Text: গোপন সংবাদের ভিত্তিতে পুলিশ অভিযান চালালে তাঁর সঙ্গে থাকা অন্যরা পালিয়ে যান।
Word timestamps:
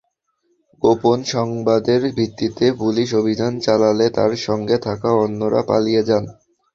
গোপন 0.81 1.19
সংবাদের 1.33 2.01
ভিত্তিতে 2.17 2.65
পুলিশ 2.79 3.09
অভিযান 3.15 3.53
চালালে 3.65 4.07
তাঁর 4.09 4.31
সঙ্গে 4.47 4.77
থাকা 4.87 5.09
অন্যরা 5.23 5.61
পালিয়ে 5.69 6.01
যান। 6.09 6.23